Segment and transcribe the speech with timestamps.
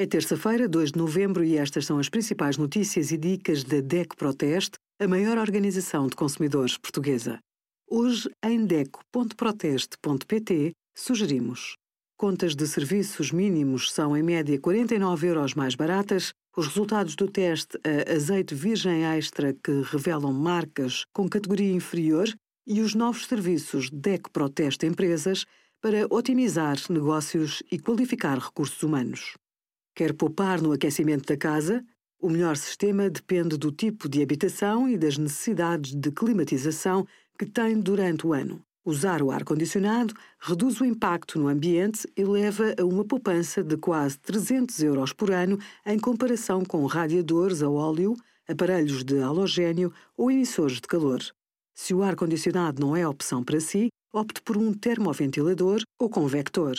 [0.00, 4.16] É terça-feira, 2 de novembro, e estas são as principais notícias e dicas da DECO
[4.16, 7.38] Proteste, a maior organização de consumidores portuguesa.
[7.86, 11.76] Hoje, em DECO.proteste.pt, sugerimos
[12.16, 16.32] Contas de serviços mínimos são em média 49 euros mais baratas.
[16.56, 22.26] Os resultados do teste a azeite virgem extra que revelam marcas com categoria inferior
[22.66, 25.44] e os novos serviços DEC Proteste Empresas
[25.78, 29.34] para otimizar negócios e qualificar recursos humanos.
[30.00, 31.84] Quer poupar no aquecimento da casa?
[32.18, 37.06] O melhor sistema depende do tipo de habitação e das necessidades de climatização
[37.38, 38.64] que tem durante o ano.
[38.82, 44.18] Usar o ar-condicionado reduz o impacto no ambiente e leva a uma poupança de quase
[44.20, 48.16] 300 euros por ano em comparação com radiadores a óleo,
[48.48, 51.20] aparelhos de halogênio ou emissores de calor.
[51.74, 56.78] Se o ar-condicionado não é opção para si, opte por um termoventilador ou convector.